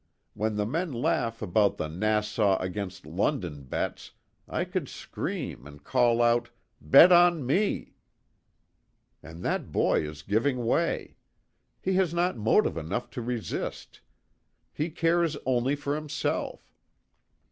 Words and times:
When 0.33 0.55
the 0.55 0.65
men 0.65 0.91
laugh 0.91 1.43
about 1.43 1.77
the 1.77 1.87
'Nas 1.87 2.27
sau 2.27 2.57
against 2.57 3.05
London' 3.05 3.61
bets 3.65 4.13
I 4.49 4.65
could 4.65 4.89
scream 4.89 5.67
and 5.67 5.83
call 5.83 6.23
out' 6.23 6.49
Bet 6.81 7.11
on 7.11 7.45
me!'" 7.45 7.93
And 9.21 9.43
that 9.45 9.71
boy 9.71 9.99
is 10.01 10.23
giving 10.23 10.65
way. 10.65 11.17
He 11.79 11.93
has 12.01 12.15
not 12.15 12.35
motive 12.35 12.77
enough 12.77 13.11
to 13.11 13.21
resist. 13.21 14.01
He 14.73 14.89
cares 14.89 15.37
only 15.45 15.75
for 15.75 15.93
himself. 15.93 16.73